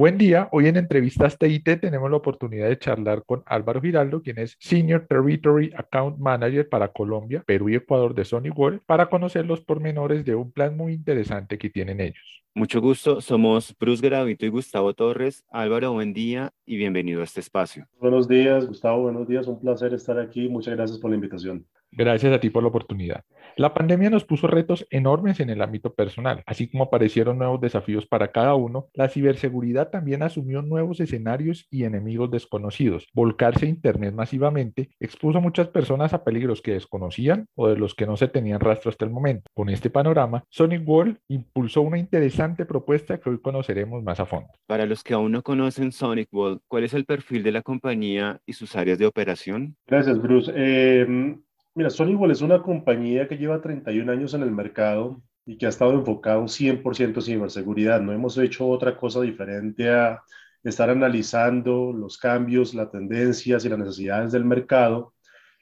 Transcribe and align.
Buen 0.00 0.16
día, 0.16 0.48
hoy 0.50 0.66
en 0.66 0.78
Entrevistas 0.78 1.36
TIT 1.36 1.78
tenemos 1.78 2.10
la 2.10 2.16
oportunidad 2.16 2.70
de 2.70 2.78
charlar 2.78 3.22
con 3.22 3.42
Álvaro 3.44 3.82
Giraldo, 3.82 4.22
quien 4.22 4.38
es 4.38 4.56
Senior 4.58 5.04
Territory 5.06 5.74
Account 5.76 6.16
Manager 6.16 6.66
para 6.66 6.88
Colombia, 6.88 7.44
Perú 7.46 7.68
y 7.68 7.74
Ecuador 7.74 8.14
de 8.14 8.24
Sony 8.24 8.48
World, 8.48 8.80
para 8.86 9.10
conocer 9.10 9.44
los 9.44 9.60
pormenores 9.60 10.24
de 10.24 10.34
un 10.34 10.52
plan 10.52 10.74
muy 10.74 10.94
interesante 10.94 11.58
que 11.58 11.68
tienen 11.68 12.00
ellos. 12.00 12.42
Mucho 12.54 12.80
gusto, 12.80 13.20
somos 13.20 13.76
Bruce 13.78 14.00
Gravito 14.00 14.46
y 14.46 14.48
Gustavo 14.48 14.94
Torres. 14.94 15.44
Álvaro, 15.50 15.92
buen 15.92 16.14
día 16.14 16.50
y 16.64 16.78
bienvenido 16.78 17.20
a 17.20 17.24
este 17.24 17.40
espacio. 17.40 17.86
Buenos 18.00 18.26
días, 18.26 18.66
Gustavo, 18.66 19.02
buenos 19.02 19.28
días, 19.28 19.48
un 19.48 19.60
placer 19.60 19.92
estar 19.92 20.18
aquí. 20.18 20.48
Muchas 20.48 20.76
gracias 20.76 20.98
por 20.98 21.10
la 21.10 21.16
invitación. 21.16 21.66
Gracias 21.92 22.32
a 22.32 22.40
ti 22.40 22.50
por 22.50 22.62
la 22.62 22.68
oportunidad. 22.68 23.24
La 23.56 23.74
pandemia 23.74 24.10
nos 24.10 24.24
puso 24.24 24.46
retos 24.46 24.86
enormes 24.90 25.40
en 25.40 25.50
el 25.50 25.60
ámbito 25.60 25.92
personal, 25.94 26.42
así 26.46 26.70
como 26.70 26.84
aparecieron 26.84 27.38
nuevos 27.38 27.60
desafíos 27.60 28.06
para 28.06 28.30
cada 28.30 28.54
uno, 28.54 28.88
la 28.94 29.08
ciberseguridad 29.08 29.90
también 29.90 30.22
asumió 30.22 30.62
nuevos 30.62 31.00
escenarios 31.00 31.66
y 31.70 31.84
enemigos 31.84 32.30
desconocidos. 32.30 33.08
Volcarse 33.12 33.66
a 33.66 33.68
Internet 33.68 34.14
masivamente 34.14 34.90
expuso 35.00 35.38
a 35.38 35.42
muchas 35.42 35.68
personas 35.68 36.14
a 36.14 36.24
peligros 36.24 36.62
que 36.62 36.72
desconocían 36.72 37.48
o 37.54 37.68
de 37.68 37.76
los 37.76 37.94
que 37.94 38.06
no 38.06 38.16
se 38.16 38.28
tenían 38.28 38.60
rastro 38.60 38.90
hasta 38.90 39.04
el 39.04 39.10
momento. 39.10 39.50
Con 39.52 39.68
este 39.68 39.90
panorama, 39.90 40.44
Sonic 40.48 40.88
World 40.88 41.18
impulsó 41.28 41.82
una 41.82 41.98
interesante 41.98 42.64
propuesta 42.66 43.18
que 43.18 43.30
hoy 43.30 43.40
conoceremos 43.40 44.02
más 44.02 44.20
a 44.20 44.26
fondo. 44.26 44.48
Para 44.66 44.86
los 44.86 45.02
que 45.02 45.14
aún 45.14 45.32
no 45.32 45.42
conocen 45.42 45.92
Sonic 45.92 46.28
World, 46.32 46.60
¿cuál 46.68 46.84
es 46.84 46.94
el 46.94 47.04
perfil 47.04 47.42
de 47.42 47.52
la 47.52 47.62
compañía 47.62 48.40
y 48.46 48.52
sus 48.52 48.76
áreas 48.76 48.98
de 48.98 49.06
operación? 49.06 49.76
Gracias, 49.86 50.20
Bruce. 50.22 50.52
Eh, 50.54 51.36
Mira, 51.80 51.88
Sonywall 51.88 52.30
es 52.30 52.42
una 52.42 52.60
compañía 52.60 53.26
que 53.26 53.38
lleva 53.38 53.62
31 53.62 54.12
años 54.12 54.34
en 54.34 54.42
el 54.42 54.50
mercado 54.50 55.22
y 55.46 55.56
que 55.56 55.64
ha 55.64 55.70
estado 55.70 55.94
enfocado 55.94 56.42
100% 56.42 57.14
en 57.14 57.22
ciberseguridad. 57.22 58.02
No 58.02 58.12
hemos 58.12 58.36
hecho 58.36 58.68
otra 58.68 58.98
cosa 58.98 59.22
diferente 59.22 59.88
a 59.88 60.20
estar 60.62 60.90
analizando 60.90 61.90
los 61.94 62.18
cambios, 62.18 62.74
las 62.74 62.90
tendencias 62.90 63.64
y 63.64 63.70
las 63.70 63.78
necesidades 63.78 64.30
del 64.32 64.44
mercado. 64.44 65.14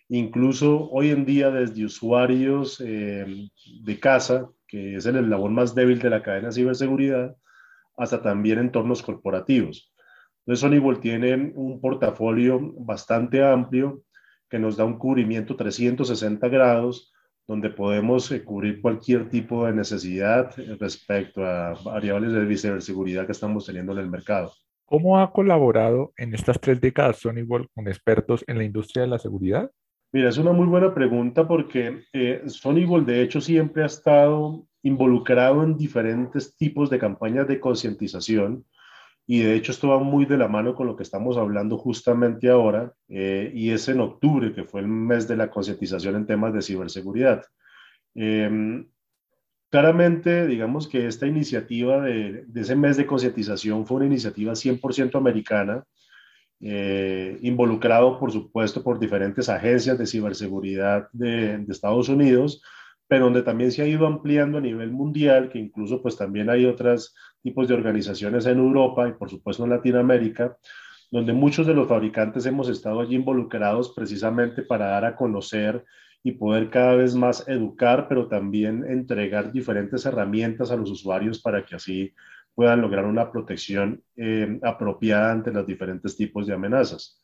Incluso 0.08 0.91
hoy 0.91 1.10
en 1.10 1.25
día 1.25 1.52
desde 1.52 1.84
usuarios 1.84 2.82
eh, 2.84 3.48
de 3.84 4.00
casa, 4.00 4.50
que 4.66 4.97
es 4.97 5.06
el 5.06 5.19
eslabón 5.19 5.55
más 5.55 5.72
débil 5.72 6.00
de 6.00 6.10
la 6.10 6.25
cadena 6.25 6.48
de 6.48 6.55
ciberseguridad, 6.55 7.36
hasta 7.97 8.20
también 8.20 8.58
entornos 8.58 9.05
corporativos. 9.05 9.94
Entonces, 10.41 10.62
Sonywall 10.62 10.98
tiene 10.98 11.53
un 11.55 11.80
portafolio 11.80 12.58
bastante 12.75 13.41
amplio 13.44 14.03
que 14.48 14.58
nos 14.58 14.77
da 14.77 14.84
un 14.84 14.98
cubrimiento 14.98 15.56
360 15.56 16.48
grados, 16.48 17.12
donde 17.46 17.70
podemos 17.70 18.30
eh, 18.30 18.44
cubrir 18.44 18.80
cualquier 18.80 19.30
tipo 19.30 19.66
de 19.66 19.72
necesidad 19.72 20.58
eh, 20.58 20.77
respecto 20.78 21.44
a 21.44 21.74
variables 21.82 22.32
de 22.32 22.56
ciberseguridad 22.56 23.26
que 23.26 23.32
estamos 23.32 23.66
teniendo 23.66 23.92
en 23.92 23.98
el 23.98 24.10
mercado. 24.10 24.52
¿Cómo 24.84 25.19
ha 25.19 25.32
colaborado 25.32 26.12
en 26.16 26.34
estas 26.34 26.60
tres 26.60 26.80
décadas 26.80 27.19
Sonywall 27.19 27.69
con 27.74 27.88
expertos 27.88 28.44
en 28.46 28.58
la 28.58 28.64
industria 28.64 29.02
de 29.02 29.08
la 29.08 29.19
seguridad? 29.19 29.70
Mira, 30.12 30.30
es 30.30 30.38
una 30.38 30.52
muy 30.52 30.66
buena 30.66 30.94
pregunta 30.94 31.46
porque 31.46 32.04
eh, 32.14 32.42
Sonywall 32.46 33.04
de 33.04 33.22
hecho 33.22 33.41
siempre 33.42 33.82
ha 33.82 33.86
estado 33.86 34.66
involucrado 34.82 35.62
en 35.62 35.76
diferentes 35.76 36.56
tipos 36.56 36.88
de 36.88 36.98
campañas 36.98 37.46
de 37.46 37.60
concientización 37.60 38.64
y 39.31 39.41
de 39.41 39.57
hecho 39.57 39.73
esto 39.73 39.89
va 39.89 39.98
muy 39.98 40.25
de 40.25 40.39
la 40.39 40.48
mano 40.48 40.75
con 40.75 40.87
lo 40.87 40.97
que 40.97 41.03
estamos 41.03 41.37
hablando 41.37 41.77
justamente 41.77 42.48
ahora, 42.48 42.95
eh, 43.09 43.53
y 43.55 43.73
es 43.73 43.87
en 43.91 44.01
octubre, 44.01 44.55
que 44.55 44.65
fue 44.65 44.81
el 44.81 44.89
mes 44.89 45.29
de 45.29 45.37
la 45.37 45.51
concientización 45.51 46.17
en 46.17 46.27
temas 46.27 46.55
de 46.55 46.62
ciberseguridad. 46.62 47.45
Em, 48.15 48.89
claramente, 49.69 50.47
digamos 50.47 50.89
que 50.89 51.06
esta 51.06 51.27
iniciativa 51.27 52.01
de, 52.01 52.47
ese 52.55 52.75
mes 52.75 52.97
de 52.97 53.05
concientización 53.06 53.87
fue 53.87 53.99
una 53.99 54.06
iniciativa 54.06 54.55
100% 54.55 55.19
americana, 55.19 55.84
eh, 56.62 57.39
involucrado, 57.43 58.19
por 58.19 58.33
supuesto, 58.33 58.83
por 58.83 58.99
diferentes 58.99 59.51
agencias 59.51 59.99
de 59.99 60.06
ciberseguridad 60.06 61.09
de, 61.12 61.59
de 61.59 61.71
Estados 61.73 62.09
Unidos, 62.09 62.62
pero 63.08 63.24
donde 63.24 63.42
también 63.42 63.72
se 63.72 63.82
ha 63.82 63.86
ido 63.86 64.06
ampliando 64.06 64.58
a 64.58 64.60
nivel 64.60 64.92
mundial, 64.92 65.48
que 65.48 65.58
incluso 65.58 66.02
pues 66.02 66.16
también 66.16 66.50
hay 66.50 66.66
otros 66.66 67.16
tipos 67.42 67.66
de 67.66 67.74
organizaciones 67.74 68.44
en 68.46 68.58
Europa 68.58 69.08
y 69.08 69.12
por 69.12 69.30
supuesto 69.30 69.64
en 69.64 69.70
Latinoamérica, 69.70 70.56
donde 71.10 71.32
muchos 71.32 71.66
de 71.66 71.72
los 71.72 71.88
fabricantes 71.88 72.44
hemos 72.44 72.69
estado 72.69 73.00
allí 73.00 73.16
involucrados 73.16 73.94
precisamente 73.94 74.62
para 74.62 74.88
dar 74.88 75.06
a 75.06 75.16
conocer 75.16 75.84
y 76.22 76.32
poder 76.32 76.69
cada 76.69 76.96
vez 76.96 77.14
más 77.14 77.48
educar, 77.48 78.06
pero 78.08 78.28
también 78.28 78.84
entregar 78.84 79.52
diferentes 79.52 80.04
herramientas 80.04 80.70
a 80.70 80.76
los 80.76 80.90
usuarios 80.90 81.40
para 81.40 81.64
que 81.64 81.76
así 81.76 82.12
puedan 82.54 82.82
lograr 82.82 83.06
una 83.06 83.30
protección 83.30 84.02
eh, 84.16 84.58
apropiada 84.62 85.32
ante 85.32 85.52
los 85.52 85.66
diferentes 85.66 86.16
tipos 86.16 86.46
de 86.46 86.54
amenazas. 86.54 87.22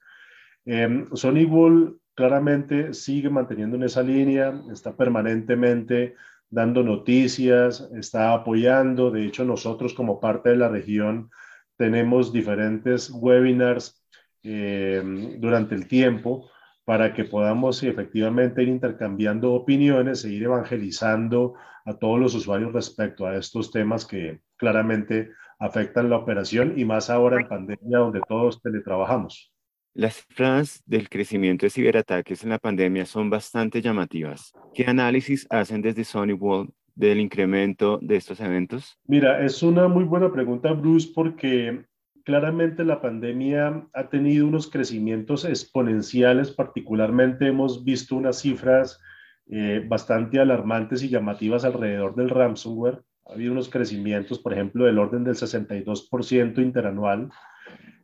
Eh, 0.65 1.05
Sony 1.13 1.45
Bull 1.45 2.01
claramente 2.15 2.95
sigue 2.95 3.31
manteniendo 3.31 3.77
en 3.77 3.85
esa 3.85 4.03
línea, 4.03 4.63
está 4.71 4.97
permanentemente 4.97 6.15
dando 6.51 6.83
noticias, 6.83 7.89
está 7.95 8.33
apoyando. 8.33 9.11
De 9.11 9.27
hecho, 9.27 9.45
nosotros 9.45 9.95
como 9.95 10.21
parte 10.21 10.51
de 10.51 10.57
la 10.57 10.69
región 10.69 11.31
tenemos 11.77 12.33
diferentes 12.33 13.11
webinars 13.11 14.05
eh, 14.43 15.03
durante 15.39 15.75
el 15.75 15.89
tiempo 15.89 16.51
para 16.85 17.15
que 17.15 17.25
podamos 17.25 17.83
efectivamente 17.83 18.63
ir 18.63 18.69
intercambiando 18.69 19.55
opiniones 19.55 20.25
e 20.25 20.33
ir 20.33 20.45
evangelizando 20.45 21.55
a 21.87 21.95
todos 21.95 22.21
los 22.21 22.35
usuarios 22.35 22.73
respecto 22.73 23.27
a 23.27 23.37
estos 23.37 23.71
temas 23.71 24.07
que 24.07 24.41
claramente 24.57 25.31
afectan 25.59 26.11
la 26.11 26.19
operación 26.19 26.75
y 26.77 26.85
más 26.85 27.11
ahora 27.11 27.41
en 27.41 27.49
pandemia 27.49 27.99
donde 27.99 28.21
todos 28.29 28.61
teletrabajamos. 28.61 29.54
Las 29.97 30.17
cifras 30.27 30.83
del 30.87 31.09
crecimiento 31.09 31.67
de 31.67 31.71
ciberataques 31.71 32.43
en 32.43 32.51
la 32.51 32.59
pandemia 32.59 33.07
son 33.07 33.31
bastante 33.31 33.81
llamativas. 33.81 34.53
¿Qué 34.75 34.87
análisis 34.87 35.47
hacen 35.51 35.83
desde 35.83 36.03
Sony 36.03 36.33
World 36.37 36.73
del 36.97 37.21
incremento 37.21 38.01
de 38.03 38.17
estos 38.17 38.41
eventos? 38.41 38.99
Mira, 39.07 39.45
es 39.45 39.63
una 39.63 39.87
muy 39.87 40.03
buena 40.03 40.33
pregunta, 40.33 40.73
Bruce, 40.73 41.13
porque 41.15 41.85
claramente 42.25 42.85
la 42.85 43.01
pandemia 43.01 43.87
ha 43.93 44.09
tenido 44.09 44.49
unos 44.49 44.69
crecimientos 44.69 45.45
exponenciales, 45.45 46.51
particularmente 46.51 47.47
hemos 47.47 47.85
visto 47.85 48.17
unas 48.17 48.41
cifras 48.41 48.99
eh, 49.47 49.81
bastante 49.87 50.41
alarmantes 50.41 51.05
y 51.05 51.09
llamativas 51.09 51.65
alrededor 51.65 52.17
del 52.17 52.31
ransomware. 52.31 53.01
Ha 53.27 53.35
habido 53.35 53.53
unos 53.53 53.69
crecimientos, 53.69 54.41
por 54.41 54.55
ejemplo, 54.55 54.87
del 54.87 54.99
orden 54.99 55.23
del 55.23 55.37
62% 55.37 56.61
interanual 56.61 57.31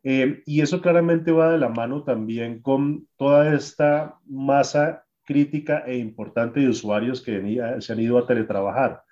eh, 0.02 0.42
y 0.46 0.60
eso 0.62 0.80
claramente 0.80 1.32
va 1.32 1.52
de 1.52 1.58
la 1.58 1.68
mano 1.68 2.04
también 2.04 2.60
con 2.62 3.06
toda 3.16 3.54
esta 3.54 4.18
masa 4.26 5.04
crítica 5.24 5.84
e 5.86 5.98
importante 5.98 6.60
de 6.60 6.68
usuarios 6.68 7.22
que 7.22 7.60
se 7.80 7.92
han 7.92 8.00
ido 8.00 8.18
a 8.18 8.26
teletrabajar. 8.26 9.02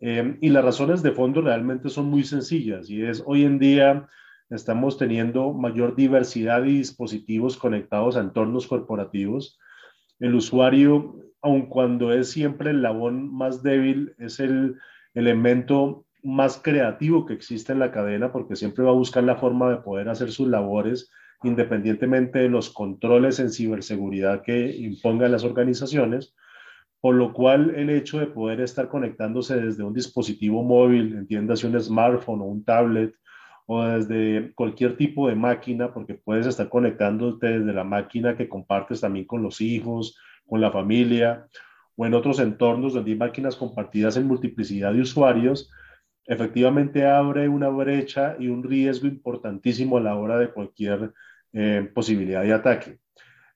Eh, 0.00 0.38
y 0.40 0.50
las 0.50 0.64
razones 0.64 1.02
de 1.02 1.12
fondo 1.12 1.40
realmente 1.40 1.88
son 1.88 2.06
muy 2.06 2.22
sencillas 2.22 2.88
y 2.88 3.02
es 3.02 3.20
hoy 3.26 3.44
en 3.44 3.58
día 3.58 4.08
estamos 4.48 4.96
teniendo 4.96 5.52
mayor 5.52 5.96
diversidad 5.96 6.62
de 6.62 6.68
dispositivos 6.68 7.56
conectados 7.56 8.16
a 8.16 8.20
entornos 8.20 8.68
corporativos. 8.68 9.58
El 10.20 10.34
usuario, 10.36 11.16
aun 11.42 11.66
cuando 11.66 12.12
es 12.12 12.30
siempre 12.30 12.70
el 12.70 12.82
labón 12.82 13.32
más 13.32 13.62
débil, 13.62 14.14
es 14.18 14.38
el 14.38 14.76
elemento 15.14 16.06
más 16.22 16.58
creativo 16.58 17.26
que 17.26 17.34
existe 17.34 17.72
en 17.72 17.78
la 17.78 17.92
cadena 17.92 18.32
porque 18.32 18.56
siempre 18.56 18.84
va 18.84 18.90
a 18.90 18.94
buscar 18.94 19.24
la 19.24 19.36
forma 19.36 19.70
de 19.70 19.76
poder 19.78 20.08
hacer 20.08 20.30
sus 20.32 20.48
labores 20.48 21.10
independientemente 21.42 22.40
de 22.40 22.48
los 22.48 22.70
controles 22.70 23.38
en 23.38 23.50
ciberseguridad 23.50 24.42
que 24.42 24.74
impongan 24.76 25.32
las 25.32 25.44
organizaciones, 25.44 26.34
por 27.00 27.14
lo 27.14 27.32
cual 27.32 27.74
el 27.76 27.90
hecho 27.90 28.18
de 28.18 28.26
poder 28.26 28.60
estar 28.60 28.88
conectándose 28.88 29.60
desde 29.60 29.84
un 29.84 29.94
dispositivo 29.94 30.62
móvil, 30.64 31.14
entiéndase 31.14 31.66
un 31.66 31.80
smartphone 31.80 32.40
o 32.40 32.44
un 32.44 32.64
tablet, 32.64 33.14
o 33.66 33.84
desde 33.84 34.52
cualquier 34.54 34.96
tipo 34.96 35.28
de 35.28 35.36
máquina, 35.36 35.92
porque 35.92 36.14
puedes 36.14 36.46
estar 36.46 36.68
conectándote 36.68 37.58
desde 37.58 37.72
la 37.72 37.84
máquina 37.84 38.36
que 38.36 38.48
compartes 38.48 39.02
también 39.02 39.26
con 39.26 39.42
los 39.42 39.60
hijos, 39.60 40.18
con 40.46 40.60
la 40.60 40.72
familia, 40.72 41.46
o 41.94 42.06
en 42.06 42.14
otros 42.14 42.40
entornos 42.40 42.94
donde 42.94 43.12
hay 43.12 43.16
máquinas 43.16 43.56
compartidas 43.56 44.16
en 44.16 44.26
multiplicidad 44.26 44.92
de 44.92 45.02
usuarios, 45.02 45.70
efectivamente 46.28 47.06
abre 47.06 47.48
una 47.48 47.68
brecha 47.68 48.36
y 48.38 48.48
un 48.48 48.62
riesgo 48.62 49.08
importantísimo 49.08 49.96
a 49.96 50.00
la 50.00 50.14
hora 50.14 50.38
de 50.38 50.50
cualquier 50.50 51.12
eh, 51.52 51.90
posibilidad 51.94 52.42
de 52.42 52.52
ataque. 52.52 52.98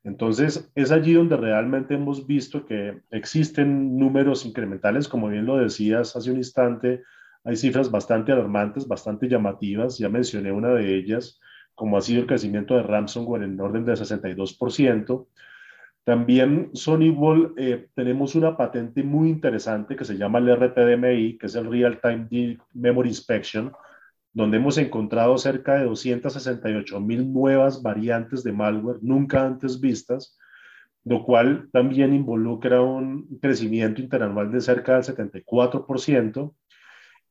Entonces, 0.02 0.72
es 0.74 0.90
allí 0.90 1.12
donde 1.12 1.36
realmente 1.36 1.94
hemos 1.94 2.26
visto 2.26 2.64
que 2.66 3.02
existen 3.10 3.96
números 3.96 4.44
incrementales, 4.44 5.06
como 5.06 5.28
bien 5.28 5.46
lo 5.46 5.58
decías 5.58 6.16
hace 6.16 6.30
un 6.30 6.38
instante, 6.38 7.02
hay 7.44 7.56
cifras 7.56 7.90
bastante 7.90 8.32
alarmantes, 8.32 8.88
bastante 8.88 9.28
llamativas, 9.28 9.98
ya 9.98 10.08
mencioné 10.08 10.50
una 10.50 10.70
de 10.70 10.96
ellas, 10.96 11.38
como 11.74 11.98
ha 11.98 12.00
sido 12.00 12.22
el 12.22 12.26
crecimiento 12.26 12.74
de 12.74 12.82
ransomware 12.84 13.42
en 13.42 13.60
orden 13.60 13.84
del 13.84 13.96
62%, 13.96 15.26
también 16.04 16.70
Sony 16.72 17.10
Wall 17.10 17.54
eh, 17.56 17.88
tenemos 17.94 18.34
una 18.34 18.56
patente 18.56 19.04
muy 19.04 19.28
interesante 19.28 19.94
que 19.94 20.04
se 20.04 20.16
llama 20.16 20.40
el 20.40 20.48
RTDMI, 20.56 21.38
que 21.38 21.46
es 21.46 21.54
el 21.54 21.70
Real 21.70 22.00
Time 22.00 22.58
Memory 22.74 23.08
Inspection, 23.08 23.72
donde 24.32 24.56
hemos 24.56 24.78
encontrado 24.78 25.38
cerca 25.38 25.74
de 25.74 25.84
268 25.84 27.00
mil 27.00 27.32
nuevas 27.32 27.82
variantes 27.82 28.42
de 28.42 28.52
malware 28.52 28.98
nunca 29.00 29.44
antes 29.46 29.80
vistas, 29.80 30.36
lo 31.04 31.24
cual 31.24 31.68
también 31.72 32.14
involucra 32.14 32.80
un 32.80 33.38
crecimiento 33.40 34.00
interanual 34.00 34.50
de 34.50 34.60
cerca 34.60 34.94
del 34.94 35.04
74%. 35.04 36.54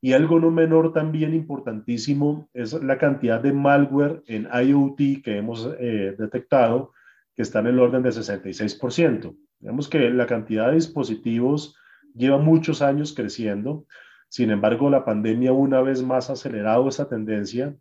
Y 0.03 0.13
algo 0.13 0.39
no 0.39 0.49
menor 0.49 0.93
también 0.93 1.33
importantísimo 1.33 2.49
es 2.53 2.73
la 2.73 2.97
cantidad 2.97 3.39
de 3.39 3.53
malware 3.53 4.23
en 4.27 4.47
IoT 4.51 5.23
que 5.23 5.37
hemos 5.37 5.69
eh, 5.79 6.15
detectado, 6.17 6.93
que 7.41 7.43
está 7.43 7.57
en 7.57 7.65
el 7.65 7.79
orden 7.79 8.03
de 8.03 8.09
66%. 8.09 9.35
Vemos 9.61 9.89
que 9.89 10.11
la 10.11 10.27
cantidad 10.27 10.67
de 10.67 10.75
dispositivos 10.75 11.75
lleva 12.13 12.37
muchos 12.37 12.83
años 12.83 13.13
creciendo, 13.15 13.87
sin 14.29 14.51
embargo, 14.51 14.91
la 14.91 15.03
pandemia 15.03 15.51
una 15.51 15.81
vez 15.81 16.03
más 16.03 16.29
ha 16.29 16.33
acelerado 16.33 16.87
esa 16.87 17.09
tendencia 17.09 17.75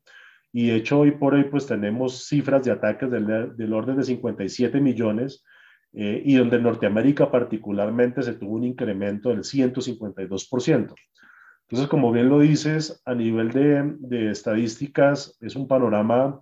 y 0.51 0.69
de 0.69 0.77
hecho 0.77 1.01
hoy 1.01 1.11
por 1.11 1.35
hoy 1.35 1.45
pues 1.45 1.67
tenemos 1.67 2.27
cifras 2.27 2.65
de 2.65 2.71
ataques 2.71 3.11
del, 3.11 3.73
orden 3.75 3.99
de 3.99 4.05
57 4.05 4.81
millones 4.81 5.45
eh, 5.93 6.23
y 6.25 6.37
donde 6.37 6.57
en 6.57 6.63
Norteamérica 6.63 7.31
particularmente 7.31 8.23
se 8.23 8.33
tuvo 8.33 8.55
un 8.55 8.65
incremento 8.65 9.29
del 9.29 9.41
152%. 9.41 10.95
Entonces, 11.69 11.89
como 11.89 12.13
bien 12.13 12.31
lo 12.31 12.41
dices, 12.41 13.03
a 13.05 13.15
nivel 13.15 13.51
de, 13.51 13.95
de 13.99 14.31
estadísticas 14.31 15.37
es 15.43 15.55
un 15.55 15.69
panorama 15.69 16.41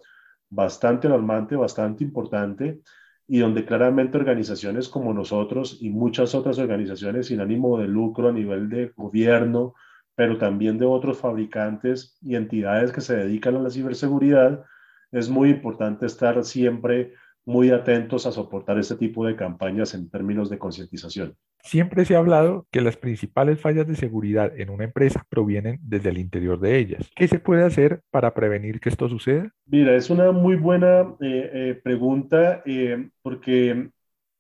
bastante 0.49 1.09
alarmante, 1.09 1.57
bastante 1.57 2.05
importante 2.05 2.81
y 3.29 3.41
donde 3.41 3.67
claramente 3.67 4.17
organizaciones 4.17 4.89
como 4.89 5.13
nosotros 5.13 5.77
y 5.81 5.91
muchas 5.91 6.35
otras 6.35 6.59
organizaciones 6.59 7.27
sin 7.27 7.41
ánimo 7.41 7.79
de 7.79 7.87
lucro 7.87 8.31
a 8.31 8.33
nivel 8.33 8.71
de 8.71 8.93
gobierno, 8.97 9.75
pero 10.15 10.39
también 10.39 10.79
de 10.79 10.87
otros 10.87 11.19
fabricantes 11.19 12.17
y 12.23 12.35
entidades 12.37 12.91
que 12.91 13.03
se 13.03 13.17
dedican 13.17 13.55
a 13.55 13.61
la 13.61 13.71
ciberseguridad, 13.71 14.65
es 15.13 15.29
muy 15.29 15.51
importante 15.51 16.07
estar 16.07 16.43
siempre 16.43 17.13
muy 17.49 17.71
atentos 17.71 18.27
a 18.27 18.33
soportar 18.33 18.79
este 18.79 18.95
tipo 18.95 19.25
de 19.25 19.35
campañas 19.35 19.95
en 19.95 20.11
términos 20.11 20.51
de 20.51 20.59
concientización. 20.59 21.35
Siempre 21.63 22.05
se 22.05 22.15
ha 22.15 22.19
hablado 22.19 22.67
que 22.71 22.83
las 22.83 22.99
principales 22.99 23.59
fallas 23.59 23.87
de 23.87 23.97
seguridad 23.97 24.53
en 24.61 24.69
una 24.69 24.85
empresa 24.85 25.25
provienen 25.31 25.79
desde 25.81 26.11
el 26.11 26.19
interior 26.19 26.61
de 26.61 26.77
ellas. 26.77 27.11
¿Qué 27.17 27.27
se 27.27 27.39
puede 27.39 27.65
hacer 27.65 28.03
para 28.11 28.35
prevenir 28.35 28.81
que 28.81 28.91
esto 28.91 29.09
suceda? 29.09 29.51
Mira, 29.65 29.97
es 29.97 30.11
una 30.11 30.31
muy 30.31 30.57
buena 30.57 31.15
eh, 31.23 31.51
eh, 31.55 31.81
pregunta 31.83 32.63
eh, 32.67 33.09
porque 33.23 33.93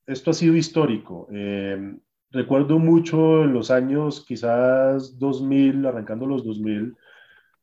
esto 0.06 0.30
ha 0.30 0.34
sido 0.34 0.54
histórico. 0.54 1.28
Recuerdo 2.30 2.78
mucho 2.78 3.44
en 3.44 3.54
los 3.54 3.70
años 3.70 4.22
quizás 4.28 5.18
2000, 5.18 5.86
arrancando 5.86 6.26
los 6.26 6.44
2000, 6.44 6.94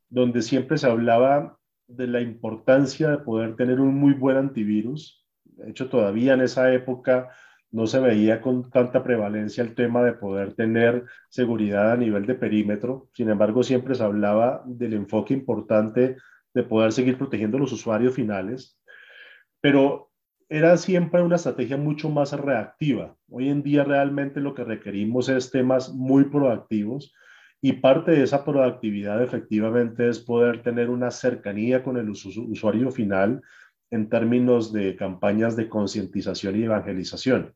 donde 0.09 0.41
siempre 0.41 0.80
se 0.80 0.88
hablaba 0.88 1.59
de 1.86 2.07
la 2.07 2.21
importancia 2.21 3.12
de 3.12 3.19
poder 3.19 3.56
tener 3.56 3.80
un 3.80 3.94
muy 3.94 4.13
buen 4.13 4.38
antivirus. 4.38 5.21
De 5.57 5.69
hecho, 5.69 5.90
todavía 5.90 6.34
en 6.34 6.42
esa 6.42 6.74
época 6.74 7.30
no 7.72 7.88
se 7.88 8.00
veía 8.00 8.42
con 8.42 8.69
tanta 8.69 9.04
prevalencia 9.04 9.63
el 9.63 9.75
tema 9.75 10.04
de 10.04 10.13
poder 10.13 10.54
tener 10.54 11.06
seguridad 11.30 11.92
a 11.92 11.98
nivel 11.98 12.25
de 12.25 12.36
perímetro. 12.36 13.10
Sin 13.13 13.30
embargo, 13.30 13.63
siempre 13.63 13.96
se 13.96 14.04
hablaba 14.04 14.63
del 14.66 14.94
enfoque 14.94 15.34
importante 15.34 16.18
de 16.54 16.63
poder 16.63 16.94
seguir 16.94 17.18
protegiendo 17.18 17.57
a 17.57 17.60
los 17.60 17.74
usuarios 17.74 18.13
finales. 18.13 18.80
Pero 19.60 20.12
era 20.48 20.78
siempre 20.78 21.22
una 21.22 21.36
estrategia 21.36 21.75
mucho 21.75 22.10
más 22.10 22.31
reactiva. 22.31 23.16
Hoy 23.30 23.50
en 23.50 23.63
día 23.63 23.84
realmente 23.84 24.40
lo 24.40 24.54
que 24.54 24.63
requerimos 24.63 25.28
es 25.28 25.51
temas 25.51 25.94
muy 25.94 26.25
proactivos 26.25 27.13
y 27.62 27.74
parte 27.74 28.12
de 28.12 28.24
esa 28.24 28.46
proactividad 28.46 29.24
efectivamente 29.24 30.08
es 30.08 30.19
poder 30.19 30.62
tener 30.62 30.90
una 30.90 31.10
cercanía 31.10 31.84
con 31.84 31.98
el 31.98 32.10
usuario 32.10 32.92
final 32.92 33.42
en 33.92 34.10
términos 34.10 34.74
de 34.74 34.96
campañas 34.96 35.56
de 35.56 35.70
concientización 35.70 36.60
y 36.60 36.64
evangelización. 36.64 37.54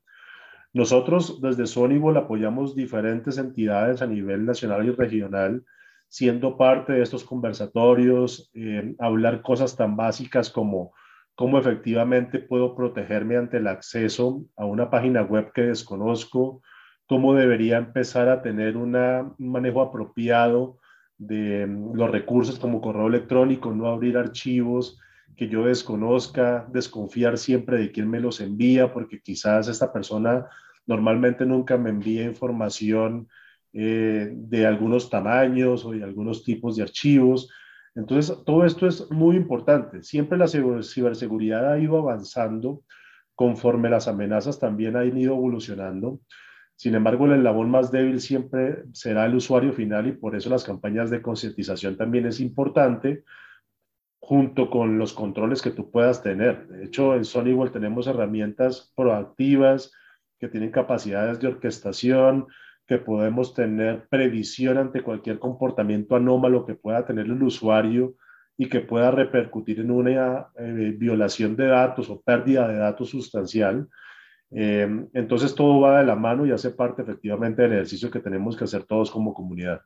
Nosotros 0.73 1.41
desde 1.41 1.65
Sonibol 1.65 2.17
apoyamos 2.17 2.75
diferentes 2.75 3.37
entidades 3.37 4.01
a 4.01 4.07
nivel 4.07 4.45
nacional 4.45 4.85
y 4.85 4.91
regional, 4.91 5.63
siendo 6.07 6.57
parte 6.57 6.93
de 6.93 7.01
estos 7.01 7.23
conversatorios, 7.23 8.51
eh, 8.53 8.95
hablar 8.99 9.41
cosas 9.41 9.75
tan 9.75 9.95
básicas 9.95 10.49
como 10.49 10.93
cómo 11.35 11.57
efectivamente 11.57 12.39
puedo 12.39 12.75
protegerme 12.75 13.37
ante 13.37 13.57
el 13.57 13.67
acceso 13.67 14.43
a 14.57 14.65
una 14.65 14.89
página 14.89 15.21
web 15.21 15.53
que 15.53 15.61
desconozco, 15.61 16.61
cómo 17.07 17.33
debería 17.33 17.77
empezar 17.77 18.27
a 18.27 18.41
tener 18.41 18.75
un 18.75 18.91
manejo 19.37 19.81
apropiado 19.81 20.77
de 21.17 21.65
mm, 21.65 21.93
los 21.93 22.11
recursos 22.11 22.59
como 22.59 22.81
correo 22.81 23.07
electrónico, 23.07 23.71
no 23.73 23.87
abrir 23.87 24.17
archivos 24.17 24.99
que 25.39 25.47
yo 25.47 25.63
desconozca, 25.63 26.67
desconfiar 26.69 27.37
siempre 27.37 27.77
de 27.77 27.93
quién 27.93 28.09
me 28.09 28.19
los 28.19 28.41
envía, 28.41 28.91
porque 28.91 29.21
quizás 29.21 29.69
esta 29.69 29.93
persona 29.93 30.49
normalmente 30.85 31.45
nunca 31.45 31.77
me 31.77 31.91
envía 31.91 32.25
información 32.25 33.29
eh, 33.71 34.33
de 34.33 34.65
algunos 34.65 35.09
tamaños 35.09 35.85
o 35.85 35.91
de 35.91 36.03
algunos 36.03 36.43
tipos 36.43 36.75
de 36.75 36.83
archivos. 36.83 37.49
Entonces, 37.95 38.37
todo 38.45 38.65
esto 38.65 38.85
es 38.85 39.09
muy 39.11 39.37
importante. 39.37 40.03
Siempre 40.03 40.37
la 40.37 40.49
ciberseguridad 40.49 41.71
ha 41.71 41.79
ido 41.79 41.97
avanzando 41.97 42.83
conforme 43.33 43.89
las 43.89 44.09
amenazas 44.09 44.59
también 44.59 44.97
han 44.97 45.17
ido 45.17 45.35
evolucionando. 45.35 46.19
Sin 46.75 46.95
embargo, 46.95 47.27
el 47.27 47.37
eslabón 47.37 47.71
más 47.71 47.93
débil 47.93 48.19
siempre 48.19 48.83
será 48.91 49.25
el 49.25 49.35
usuario 49.35 49.71
final 49.71 50.05
y 50.07 50.11
por 50.11 50.35
eso 50.35 50.49
las 50.49 50.65
campañas 50.65 51.09
de 51.09 51.21
concientización 51.21 51.95
también 51.95 52.25
es 52.25 52.41
importante 52.41 53.23
junto 54.29 54.69
con 54.69 54.99
los 54.99 55.13
controles 55.13 55.59
que 55.59 55.71
tú 55.71 55.89
puedas 55.89 56.21
tener. 56.21 56.67
De 56.67 56.85
hecho, 56.85 57.15
en 57.15 57.25
Sonywall 57.25 57.71
tenemos 57.71 58.05
herramientas 58.05 58.93
proactivas 58.95 59.91
que 60.37 60.47
tienen 60.47 60.69
capacidades 60.69 61.39
de 61.39 61.47
orquestación, 61.47 62.45
que 62.85 62.99
podemos 62.99 63.55
tener 63.55 64.07
previsión 64.07 64.77
ante 64.77 65.01
cualquier 65.01 65.39
comportamiento 65.39 66.15
anómalo 66.15 66.63
que 66.63 66.75
pueda 66.75 67.07
tener 67.07 67.25
el 67.25 67.41
usuario 67.41 68.17
y 68.55 68.69
que 68.69 68.81
pueda 68.81 69.09
repercutir 69.09 69.79
en 69.79 69.89
una 69.89 70.49
eh, 70.59 70.93
violación 70.95 71.55
de 71.55 71.65
datos 71.65 72.07
o 72.11 72.21
pérdida 72.21 72.67
de 72.67 72.75
datos 72.75 73.09
sustancial. 73.09 73.87
Eh, 74.51 75.07
entonces 75.13 75.55
todo 75.55 75.79
va 75.79 76.01
de 76.01 76.05
la 76.05 76.15
mano 76.15 76.45
y 76.45 76.51
hace 76.51 76.69
parte 76.69 77.01
efectivamente 77.01 77.63
del 77.63 77.73
ejercicio 77.73 78.11
que 78.11 78.19
tenemos 78.19 78.55
que 78.55 78.65
hacer 78.65 78.83
todos 78.83 79.09
como 79.09 79.33
comunidad. 79.33 79.81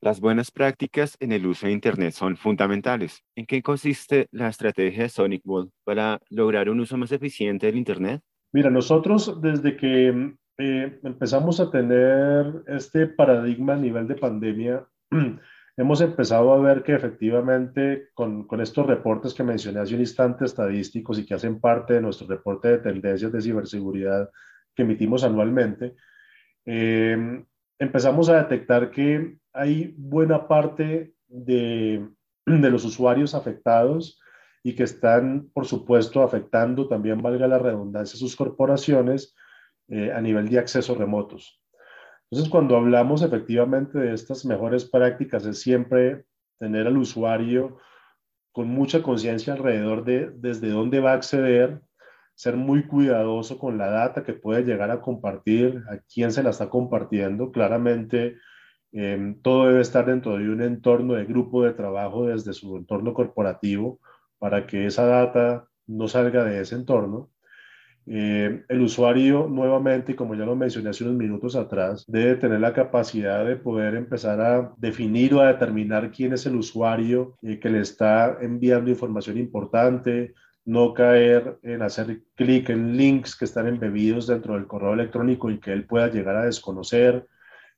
Las 0.00 0.20
buenas 0.20 0.50
prácticas 0.50 1.16
en 1.20 1.32
el 1.32 1.46
uso 1.46 1.66
de 1.66 1.72
Internet 1.72 2.12
son 2.12 2.36
fundamentales. 2.36 3.24
¿En 3.34 3.46
qué 3.46 3.62
consiste 3.62 4.28
la 4.30 4.48
estrategia 4.48 5.04
de 5.04 5.08
Sonic 5.08 5.42
Wall 5.44 5.70
para 5.84 6.20
lograr 6.28 6.68
un 6.68 6.80
uso 6.80 6.96
más 6.98 7.12
eficiente 7.12 7.66
del 7.66 7.76
Internet? 7.76 8.20
Mira, 8.52 8.70
nosotros 8.70 9.40
desde 9.40 9.76
que 9.76 10.34
eh, 10.58 11.00
empezamos 11.02 11.60
a 11.60 11.70
tener 11.70 12.62
este 12.66 13.06
paradigma 13.06 13.74
a 13.74 13.78
nivel 13.78 14.06
de 14.06 14.14
pandemia, 14.16 14.86
hemos 15.76 16.00
empezado 16.02 16.52
a 16.52 16.60
ver 16.60 16.82
que 16.82 16.94
efectivamente 16.94 18.08
con, 18.12 18.46
con, 18.46 18.60
estos 18.60 18.86
reportes 18.86 19.32
que 19.32 19.44
mencioné 19.44 19.80
hace 19.80 19.94
un 19.94 20.00
instante 20.00 20.44
estadísticos 20.44 21.18
y 21.18 21.26
que 21.26 21.34
hacen 21.34 21.58
parte 21.58 21.94
de 21.94 22.02
nuestro 22.02 22.26
reporte 22.26 22.68
de 22.68 22.78
tendencias 22.78 23.32
de 23.32 23.40
ciberseguridad 23.40 24.30
que 24.74 24.82
emitimos 24.82 25.24
anualmente, 25.24 25.94
eh, 26.66 27.44
empezamos 27.78 28.28
a 28.28 28.42
detectar 28.42 28.90
que 28.90 29.38
hay 29.56 29.94
buena 29.96 30.46
parte 30.46 31.14
de, 31.28 32.06
de 32.46 32.70
los 32.70 32.84
usuarios 32.84 33.34
afectados 33.34 34.20
y 34.62 34.74
que 34.74 34.82
están, 34.82 35.48
por 35.54 35.66
supuesto, 35.66 36.22
afectando 36.22 36.88
también, 36.88 37.22
valga 37.22 37.46
la 37.46 37.58
redundancia, 37.58 38.18
sus 38.18 38.34
corporaciones 38.34 39.34
eh, 39.88 40.12
a 40.12 40.20
nivel 40.20 40.48
de 40.48 40.58
accesos 40.58 40.98
remotos. 40.98 41.62
Entonces, 42.28 42.50
cuando 42.50 42.76
hablamos 42.76 43.22
efectivamente 43.22 43.98
de 43.98 44.12
estas 44.12 44.44
mejores 44.44 44.84
prácticas, 44.84 45.46
es 45.46 45.60
siempre 45.60 46.24
tener 46.58 46.88
al 46.88 46.96
usuario 46.96 47.78
con 48.50 48.68
mucha 48.68 49.02
conciencia 49.02 49.52
alrededor 49.52 50.04
de 50.04 50.32
desde 50.34 50.70
dónde 50.70 50.98
va 50.98 51.12
a 51.12 51.16
acceder, 51.16 51.82
ser 52.34 52.56
muy 52.56 52.86
cuidadoso 52.86 53.58
con 53.58 53.78
la 53.78 53.88
data 53.88 54.24
que 54.24 54.32
puede 54.32 54.64
llegar 54.64 54.90
a 54.90 55.00
compartir, 55.00 55.84
a 55.88 55.98
quién 56.12 56.32
se 56.32 56.42
la 56.42 56.50
está 56.50 56.68
compartiendo. 56.68 57.52
Claramente, 57.52 58.36
em, 58.96 59.40
todo 59.42 59.68
debe 59.68 59.80
estar 59.80 60.06
dentro 60.06 60.36
de 60.38 60.48
un 60.48 60.62
entorno 60.62 61.14
de 61.14 61.24
grupo 61.24 61.62
de 61.62 61.72
trabajo 61.72 62.26
desde 62.26 62.52
su 62.52 62.76
entorno 62.76 63.14
corporativo 63.14 64.00
para 64.38 64.66
que 64.66 64.86
esa 64.86 65.06
data 65.06 65.68
no 65.86 66.08
salga 66.08 66.44
de 66.44 66.60
ese 66.60 66.74
entorno. 66.74 67.30
Eh, 68.08 68.64
el 68.68 68.80
usuario, 68.82 69.48
nuevamente, 69.48 70.14
como 70.14 70.36
ya 70.36 70.44
lo 70.44 70.54
mencioné 70.54 70.90
hace 70.90 71.02
unos 71.02 71.16
minutos 71.16 71.56
atrás, 71.56 72.04
debe 72.06 72.36
tener 72.36 72.60
la 72.60 72.72
capacidad 72.72 73.44
de 73.44 73.56
poder 73.56 73.96
empezar 73.96 74.40
a 74.40 74.72
definir 74.76 75.34
o 75.34 75.40
a 75.40 75.48
determinar 75.48 76.12
quién 76.12 76.32
es 76.32 76.46
el 76.46 76.54
usuario 76.56 77.36
eh, 77.42 77.58
que 77.58 77.68
le 77.68 77.80
está 77.80 78.38
enviando 78.40 78.90
información 78.90 79.38
importante, 79.38 80.34
no 80.64 80.94
caer 80.94 81.58
en 81.62 81.82
hacer 81.82 82.22
clic 82.36 82.70
en 82.70 82.96
links 82.96 83.36
que 83.36 83.44
están 83.44 83.66
embebidos 83.66 84.28
dentro 84.28 84.54
del 84.54 84.66
correo 84.66 84.94
electrónico 84.94 85.50
y 85.50 85.58
que 85.58 85.72
él 85.72 85.84
pueda 85.86 86.08
llegar 86.08 86.36
a 86.36 86.44
desconocer. 86.44 87.26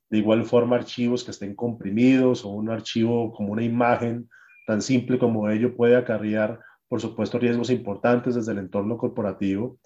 De 0.09 0.17
igual 0.17 0.45
forma, 0.45 0.75
archivos 0.75 1.23
que 1.23 1.31
estén 1.31 1.55
comprimidos 1.55 2.43
o 2.45 2.49
un 2.49 2.69
archivo 2.69 3.31
como 3.31 3.53
una 3.53 3.63
imagen 3.63 4.29
tan 4.65 4.81
simple 4.81 5.19
como 5.19 5.49
ello 5.49 5.75
puede 5.75 5.95
acarrear, 5.95 6.59
por 6.87 7.01
supuesto, 7.01 7.39
riesgos 7.39 7.69
importantes 7.69 8.35
desde 8.35 8.51
el 8.51 8.59
entorno 8.59 8.97
corporativo. 8.97 9.79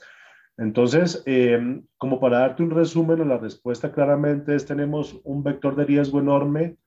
Entonces, 0.57 1.23
eh, 1.25 1.81
como 1.97 2.19
para 2.19 2.39
darte 2.39 2.63
un 2.63 2.71
resumen 2.71 3.21
a 3.21 3.25
la 3.25 3.37
respuesta, 3.37 3.91
claramente 3.91 4.55
es 4.55 4.65
tenemos 4.65 5.19
un 5.23 5.43
vector 5.43 5.75
de 5.75 5.85
riesgo 5.85 6.19
enorme 6.19 6.77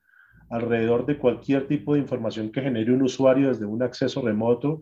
alrededor 0.49 1.05
de 1.05 1.17
cualquier 1.17 1.67
tipo 1.67 1.93
de 1.93 1.99
información 1.99 2.51
que 2.51 2.61
genere 2.61 2.93
un 2.93 3.01
usuario 3.01 3.49
desde 3.49 3.65
un 3.65 3.83
acceso 3.83 4.21
remoto 4.21 4.81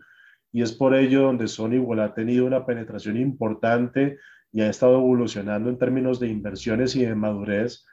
y 0.52 0.62
es 0.62 0.72
por 0.72 0.96
ello 0.96 1.24
donde 1.24 1.48
Sony 1.48 1.74
igual 1.74 2.00
ha 2.00 2.14
tenido 2.14 2.46
una 2.46 2.66
penetración 2.66 3.18
importante 3.18 4.20
y 4.52 4.62
ha 4.62 4.70
estado 4.70 4.96
evolucionando 4.96 5.70
en 5.70 5.78
términos 5.78 6.20
de 6.20 6.28
inversiones 6.30 6.96
y 6.96 7.04
de 7.04 7.16
madurez 7.16 7.86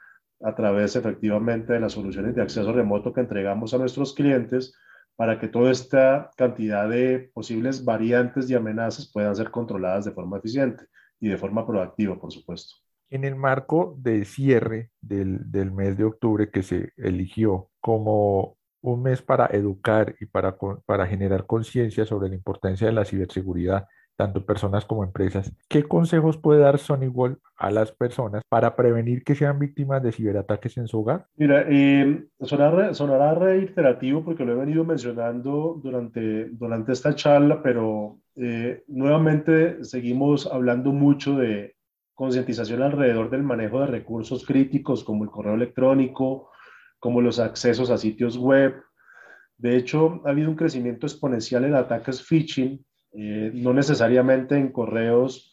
a 0.43 0.53
través 0.55 0.95
efectivamente 0.95 1.73
de 1.73 1.79
las 1.79 1.93
soluciones 1.93 2.35
de 2.35 2.41
acceso 2.41 2.71
remoto 2.73 3.13
que 3.13 3.21
entregamos 3.21 3.73
a 3.73 3.77
nuestros 3.77 4.13
clientes 4.13 4.77
para 5.15 5.39
que 5.39 5.47
toda 5.47 5.71
esta 5.71 6.31
cantidad 6.35 6.89
de 6.89 7.31
posibles 7.33 7.85
variantes 7.85 8.49
y 8.49 8.55
amenazas 8.55 9.09
puedan 9.11 9.35
ser 9.35 9.51
controladas 9.51 10.05
de 10.05 10.11
forma 10.11 10.37
eficiente 10.37 10.85
y 11.19 11.29
de 11.29 11.37
forma 11.37 11.65
proactiva, 11.65 12.19
por 12.19 12.31
supuesto. 12.31 12.75
En 13.09 13.23
el 13.23 13.35
marco 13.35 13.95
de 13.99 14.25
cierre 14.25 14.89
del, 14.99 15.51
del 15.51 15.71
mes 15.71 15.97
de 15.97 16.03
octubre 16.03 16.49
que 16.49 16.63
se 16.63 16.91
eligió 16.97 17.69
como 17.79 18.57
un 18.81 19.01
mes 19.01 19.21
para 19.21 19.45
educar 19.45 20.15
y 20.19 20.25
para, 20.25 20.57
para 20.85 21.07
generar 21.07 21.45
conciencia 21.45 22.05
sobre 22.05 22.27
la 22.29 22.35
importancia 22.35 22.87
de 22.87 22.93
la 22.93 23.05
ciberseguridad, 23.05 23.87
tanto 24.15 24.45
personas 24.45 24.85
como 24.85 25.03
empresas. 25.03 25.53
¿Qué 25.67 25.83
consejos 25.83 26.37
puede 26.37 26.61
dar 26.61 26.77
Sony 26.77 27.07
Wall 27.07 27.39
a 27.57 27.71
las 27.71 27.91
personas 27.91 28.43
para 28.49 28.75
prevenir 28.75 29.23
que 29.23 29.35
sean 29.35 29.59
víctimas 29.59 30.03
de 30.03 30.11
ciberataques 30.11 30.77
en 30.77 30.87
su 30.87 30.99
hogar? 30.99 31.27
Mira, 31.35 31.65
eh, 31.67 32.25
sonará, 32.41 32.93
sonará, 32.93 33.33
reiterativo 33.33 34.23
porque 34.23 34.45
lo 34.45 34.53
he 34.53 34.65
venido 34.65 34.83
mencionando 34.83 35.79
durante, 35.81 36.49
durante 36.49 36.91
esta 36.91 37.15
charla, 37.15 37.61
pero 37.63 38.19
eh, 38.35 38.83
nuevamente 38.87 39.83
seguimos 39.83 40.47
hablando 40.47 40.91
mucho 40.91 41.35
de 41.35 41.75
concientización 42.13 42.83
alrededor 42.83 43.29
del 43.29 43.43
manejo 43.43 43.81
de 43.81 43.87
recursos 43.87 44.45
críticos 44.45 45.03
como 45.03 45.23
el 45.23 45.31
correo 45.31 45.55
electrónico, 45.55 46.51
como 46.99 47.21
los 47.21 47.39
accesos 47.39 47.89
a 47.89 47.97
sitios 47.97 48.37
web. 48.37 48.75
De 49.57 49.75
hecho, 49.75 50.21
ha 50.25 50.29
habido 50.29 50.49
un 50.49 50.55
crecimiento 50.55 51.07
exponencial 51.07 51.65
en 51.65 51.75
ataques 51.75 52.23
phishing 52.23 52.83
eh, 53.13 53.51
no 53.53 53.73
necesariamente 53.73 54.55
en 54.55 54.71
correos 54.71 55.51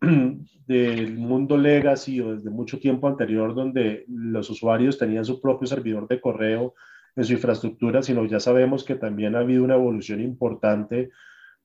del 0.66 1.18
mundo 1.18 1.56
legacy 1.56 2.20
o 2.20 2.34
desde 2.36 2.50
mucho 2.50 2.78
tiempo 2.78 3.08
anterior 3.08 3.54
donde 3.54 4.04
los 4.08 4.48
usuarios 4.50 4.98
tenían 4.98 5.24
su 5.24 5.40
propio 5.40 5.66
servidor 5.66 6.06
de 6.06 6.20
correo 6.20 6.74
en 7.16 7.24
su 7.24 7.32
infraestructura, 7.32 8.02
sino 8.02 8.24
ya 8.24 8.38
sabemos 8.38 8.84
que 8.84 8.94
también 8.94 9.34
ha 9.34 9.40
habido 9.40 9.64
una 9.64 9.74
evolución 9.74 10.20
importante 10.20 11.10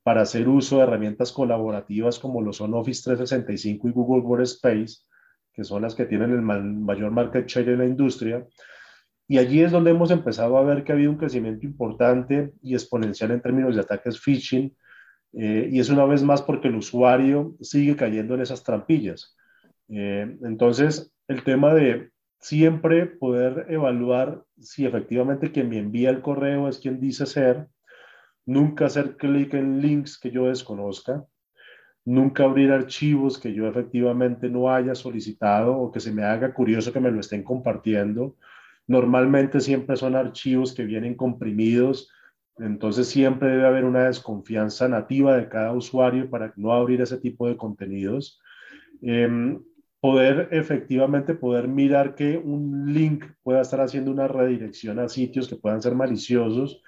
para 0.01 0.21
hacer 0.21 0.47
uso 0.47 0.77
de 0.77 0.83
herramientas 0.83 1.31
colaborativas 1.31 2.19
como 2.19 2.41
lo 2.41 2.51
son 2.53 2.73
Office 2.73 3.03
365 3.03 3.87
y 3.87 3.91
Google 3.91 4.23
Workspace, 4.23 4.97
que 5.53 5.63
son 5.63 5.83
las 5.83 5.95
que 5.95 6.05
tienen 6.05 6.31
el 6.31 6.41
mayor 6.41 7.11
market 7.11 7.47
share 7.47 7.69
en 7.69 7.79
la 7.79 7.85
industria. 7.85 8.45
Y 9.27 9.37
allí 9.37 9.61
es 9.61 9.71
donde 9.71 9.91
hemos 9.91 10.11
empezado 10.11 10.57
a 10.57 10.63
ver 10.63 10.83
que 10.83 10.91
ha 10.91 10.95
habido 10.95 11.11
un 11.11 11.17
crecimiento 11.17 11.65
importante 11.65 12.53
y 12.61 12.73
exponencial 12.73 13.31
en 13.31 13.41
términos 13.41 13.75
de 13.75 13.81
ataques 13.81 14.19
phishing, 14.19 14.75
eh, 15.37 15.69
y 15.69 15.79
es 15.79 15.89
una 15.89 16.05
vez 16.05 16.23
más 16.23 16.41
porque 16.41 16.69
el 16.69 16.75
usuario 16.75 17.55
sigue 17.59 17.95
cayendo 17.95 18.35
en 18.35 18.41
esas 18.41 18.63
trampillas. 18.63 19.35
Eh, 19.89 20.37
entonces, 20.43 21.11
el 21.27 21.43
tema 21.43 21.73
de 21.73 22.11
siempre 22.39 23.05
poder 23.05 23.65
evaluar 23.69 24.43
si 24.59 24.85
efectivamente 24.85 25.51
quien 25.51 25.69
me 25.69 25.79
envía 25.79 26.09
el 26.09 26.21
correo 26.21 26.69
es 26.69 26.79
quien 26.79 27.01
dice 27.01 27.25
ser, 27.25 27.67
nunca 28.45 28.85
hacer 28.85 29.17
clic 29.17 29.53
en 29.55 29.81
links 29.81 30.17
que 30.17 30.31
yo 30.31 30.47
desconozca, 30.47 31.25
nunca 32.05 32.43
abrir 32.43 32.71
archivos 32.71 33.37
que 33.37 33.53
yo 33.53 33.67
efectivamente 33.67 34.47
no 34.49 34.71
haya 34.71 34.95
solicitado 34.95 35.75
o 35.77 35.91
que 35.91 35.99
se 35.99 36.13
me 36.13 36.23
haga 36.23 36.53
curioso 36.53 36.93
que 36.93 36.99
me 36.99 37.11
lo 37.11 37.19
estén 37.19 37.43
compartiendo. 37.43 38.37
Normalmente 38.87 39.59
siempre 39.59 39.97
son 39.97 40.15
archivos 40.15 40.73
que 40.73 40.85
vienen 40.85 41.15
comprimidos 41.15 42.09
entonces 42.57 43.07
siempre 43.07 43.49
debe 43.49 43.67
haber 43.67 43.85
una 43.85 44.05
desconfianza 44.05 44.87
nativa 44.87 45.35
de 45.37 45.49
cada 45.49 45.73
usuario 45.73 46.29
para 46.29 46.53
no 46.55 46.73
abrir 46.73 47.01
ese 47.01 47.17
tipo 47.17 47.47
de 47.47 47.57
contenidos. 47.57 48.39
Em, 49.01 49.61
poder 49.99 50.49
efectivamente 50.51 51.33
poder 51.33 51.67
mirar 51.67 52.15
que 52.15 52.37
un 52.37 52.93
link 52.93 53.25
pueda 53.43 53.61
estar 53.61 53.81
haciendo 53.81 54.11
una 54.11 54.27
redirección 54.27 54.99
a 54.99 55.09
sitios 55.09 55.47
que 55.47 55.55
puedan 55.55 55.81
ser 55.81 55.95
maliciosos. 55.95 56.81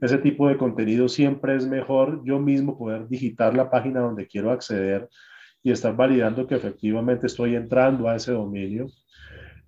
Ese 0.00 0.18
tipo 0.18 0.48
de 0.48 0.56
contenido 0.56 1.08
siempre 1.08 1.56
es 1.56 1.66
mejor 1.66 2.22
yo 2.24 2.40
mismo 2.40 2.76
poder 2.76 3.08
digitar 3.08 3.54
la 3.54 3.70
página 3.70 4.00
donde 4.00 4.26
quiero 4.26 4.50
acceder 4.50 5.08
y 5.62 5.70
estar 5.70 5.96
validando 5.96 6.46
que 6.46 6.56
efectivamente 6.56 7.28
estoy 7.28 7.54
entrando 7.54 8.08
a 8.08 8.16
ese 8.16 8.32
dominio. 8.32 8.86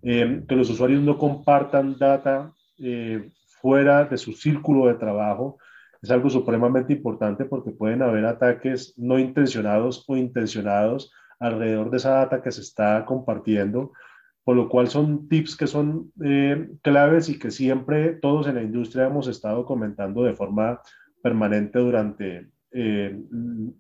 Em, 0.03 0.47
que 0.47 0.57
los 0.57 0.69
usuarios 0.69 1.03
no 1.03 1.17
compartan 1.17 1.97
data 1.99 2.53
eh, 2.79 3.31
fuera 3.67 4.05
de 4.05 4.17
su 4.17 4.33
círculo 4.33 4.87
de 4.87 4.95
trabajo 4.95 5.59
es 6.01 6.09
algo 6.13 6.31
supremamente 6.31 6.93
importante 6.93 7.45
porque 7.47 7.73
pueden 7.73 8.01
haber 8.01 8.25
ataques 8.25 8.95
no 8.97 9.19
intencionados 9.19 10.05
o 10.07 10.17
intencionados 10.17 11.11
alrededor 11.41 11.91
de 11.91 11.97
esa 11.97 12.11
data 12.11 12.43
que 12.43 12.53
se 12.53 12.61
está 12.61 13.05
compartiendo, 13.05 13.91
por 14.45 14.55
lo 14.55 14.69
cual 14.69 14.87
son 14.87 15.29
tips 15.29 15.57
que 15.57 15.67
son 15.67 16.13
eh, 16.25 16.71
claves 16.81 17.29
y 17.29 17.41
que 17.41 17.51
siempre 17.51 18.13
todos 18.13 18.47
en 18.47 18.55
la 18.55 18.63
industria 18.63 19.07
hemos 19.07 19.27
estado 19.27 19.67
comentando 19.67 20.23
de 20.23 20.35
forma 20.35 20.81
permanente 21.21 21.81
durante 21.81 22.49
eh, 22.71 23.21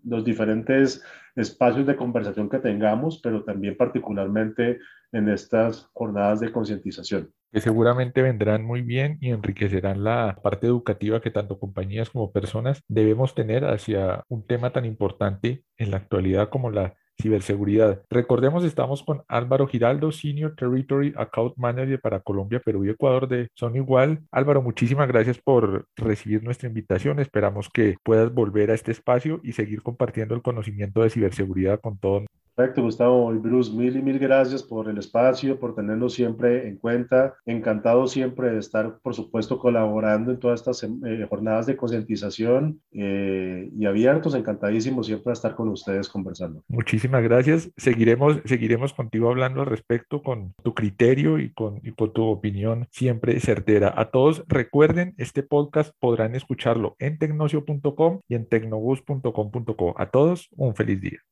los 0.02 0.24
diferentes 0.24 1.00
espacios 1.36 1.86
de 1.86 1.94
conversación 1.94 2.48
que 2.48 2.58
tengamos, 2.58 3.20
pero 3.22 3.44
también 3.44 3.76
particularmente 3.76 4.80
en 5.12 5.28
estas 5.28 5.88
jornadas 5.92 6.40
de 6.40 6.50
concientización 6.50 7.30
que 7.52 7.60
seguramente 7.60 8.22
vendrán 8.22 8.64
muy 8.64 8.82
bien 8.82 9.18
y 9.20 9.30
enriquecerán 9.30 10.04
la 10.04 10.38
parte 10.42 10.66
educativa 10.66 11.20
que 11.20 11.30
tanto 11.30 11.58
compañías 11.58 12.10
como 12.10 12.32
personas 12.32 12.82
debemos 12.88 13.34
tener 13.34 13.64
hacia 13.64 14.24
un 14.28 14.46
tema 14.46 14.72
tan 14.72 14.84
importante 14.84 15.64
en 15.78 15.90
la 15.90 15.98
actualidad 15.98 16.48
como 16.48 16.70
la 16.70 16.94
ciberseguridad. 17.20 18.02
Recordemos, 18.10 18.64
estamos 18.64 19.02
con 19.02 19.22
Álvaro 19.28 19.66
Giraldo, 19.66 20.12
Senior 20.12 20.54
Territory 20.54 21.14
Account 21.16 21.56
Manager 21.56 22.00
para 22.00 22.20
Colombia, 22.20 22.60
Perú 22.64 22.84
y 22.84 22.90
Ecuador 22.90 23.28
de 23.28 23.48
Son 23.54 23.74
Igual. 23.76 24.20
Álvaro, 24.30 24.62
muchísimas 24.62 25.08
gracias 25.08 25.38
por 25.38 25.86
recibir 25.96 26.42
nuestra 26.42 26.68
invitación. 26.68 27.18
Esperamos 27.18 27.70
que 27.70 27.96
puedas 28.02 28.32
volver 28.32 28.70
a 28.70 28.74
este 28.74 28.92
espacio 28.92 29.40
y 29.42 29.52
seguir 29.52 29.82
compartiendo 29.82 30.34
el 30.34 30.42
conocimiento 30.42 31.02
de 31.02 31.10
ciberseguridad 31.10 31.80
con 31.80 31.98
todos 31.98 32.24
Perfecto, 32.56 32.80
Gustavo 32.80 33.34
y 33.34 33.36
Bruce, 33.36 33.70
mil 33.70 33.94
y 33.98 34.02
mil 34.02 34.18
gracias 34.18 34.62
por 34.62 34.88
el 34.88 34.96
espacio, 34.96 35.60
por 35.60 35.74
tenerlo 35.74 36.08
siempre 36.08 36.66
en 36.66 36.78
cuenta. 36.78 37.34
Encantado 37.44 38.06
siempre 38.06 38.50
de 38.50 38.60
estar, 38.60 38.98
por 39.02 39.14
supuesto, 39.14 39.58
colaborando 39.58 40.30
en 40.30 40.38
todas 40.38 40.60
estas 40.60 40.82
eh, 40.82 41.26
jornadas 41.28 41.66
de 41.66 41.76
concientización 41.76 42.80
eh, 42.92 43.68
y 43.78 43.84
abiertos, 43.84 44.34
encantadísimos 44.34 45.06
siempre 45.06 45.32
de 45.32 45.34
estar 45.34 45.54
con 45.54 45.68
ustedes 45.68 46.08
conversando. 46.08 46.62
Muchísimas 46.68 47.22
gracias. 47.22 47.70
Seguiremos, 47.76 48.40
seguiremos 48.46 48.94
contigo 48.94 49.28
hablando 49.28 49.60
al 49.60 49.66
respecto 49.66 50.22
con 50.22 50.54
tu 50.62 50.72
criterio 50.72 51.38
y 51.38 51.52
con, 51.52 51.82
y 51.82 51.92
con 51.92 52.14
tu 52.14 52.24
opinión 52.24 52.88
siempre 52.90 53.38
certera. 53.38 53.92
A 53.94 54.10
todos 54.10 54.44
recuerden, 54.48 55.12
este 55.18 55.42
podcast 55.42 55.92
podrán 56.00 56.34
escucharlo 56.34 56.96
en 57.00 57.18
tecnocio.com 57.18 58.20
y 58.28 58.34
en 58.34 58.48
tecnobus.com.co. 58.48 59.94
A 59.98 60.06
todos, 60.06 60.48
un 60.56 60.74
feliz 60.74 61.02
día. 61.02 61.26